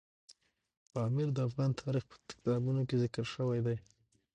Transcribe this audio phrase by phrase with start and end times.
[0.91, 3.77] پامیر د افغان تاریخ په کتابونو کې ذکر شوی دی.